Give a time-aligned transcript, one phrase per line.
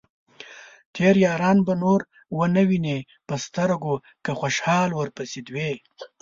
[0.95, 2.01] تېر ياران به نور
[2.41, 5.71] ؤنه وينې په سترګو، که خوشال ورپسې دوې